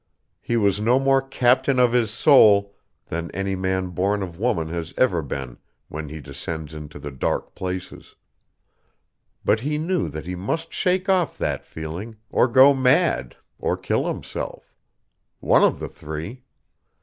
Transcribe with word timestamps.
He 0.39 0.57
was 0.57 0.81
no 0.81 0.97
more 0.97 1.21
captain 1.21 1.77
of 1.77 1.93
his 1.93 2.09
soul 2.09 2.73
than 3.09 3.29
any 3.35 3.55
man 3.55 3.89
born 3.89 4.23
of 4.23 4.39
woman 4.39 4.67
has 4.69 4.95
ever 4.97 5.21
been 5.21 5.59
when 5.89 6.09
he 6.09 6.19
descends 6.19 6.73
into 6.73 6.97
the 6.97 7.11
dark 7.11 7.53
places. 7.53 8.15
But 9.45 9.59
he 9.59 9.77
knew 9.77 10.09
that 10.09 10.25
he 10.25 10.33
must 10.33 10.73
shake 10.73 11.07
off 11.07 11.37
that 11.37 11.63
feeling, 11.63 12.15
or 12.31 12.47
go 12.47 12.73
mad, 12.73 13.35
or 13.59 13.77
kill 13.77 14.07
himself. 14.07 14.73
One 15.39 15.61
of 15.63 15.77
the 15.77 15.87
three. 15.89 16.45